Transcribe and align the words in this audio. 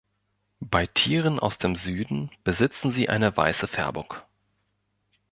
Bei 0.65 0.87
Tieren 0.87 1.37
aus 1.39 1.59
dem 1.59 1.75
Süden 1.75 2.31
besitzen 2.43 2.91
sie 2.91 3.07
eine 3.07 3.37
weiße 3.37 3.67
Färbung. 3.67 4.15